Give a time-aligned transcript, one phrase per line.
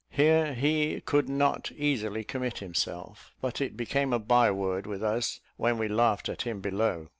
[0.09, 5.41] Here he could not easily commit himself: but it became a bye word with us
[5.57, 7.09] when we laughed at him below.